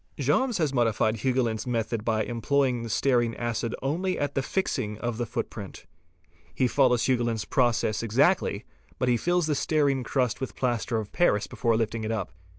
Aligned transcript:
Jaumes 0.17 0.55
8 0.55 0.57
has 0.63 0.73
modified 0.73 1.17
Hugoulin's 1.17 1.67
method 1.67 2.03
by 2.03 2.23
employing 2.23 2.87
stearine 2.89 3.35
acid 3.35 3.75
only 3.83 4.17
at 4.17 4.33
the 4.33 4.41
fixing 4.41 4.97
of 4.97 5.19
the 5.19 5.27
footprint. 5.27 5.85
He 6.55 6.67
follows 6.67 7.05
Hugoulin's 7.05 7.45
process 7.45 8.01
ex— 8.01 8.17
actly, 8.17 8.65
but 8.97 9.09
he 9.09 9.15
fills 9.15 9.45
the 9.45 9.53
stearine 9.53 10.03
crust 10.03 10.41
with 10.41 10.55
plaster 10.55 10.97
of 10.97 11.11
paris 11.11 11.45
before 11.45 11.77
lifting 11.77 12.03
it 12.03 12.11
up. 12.11 12.31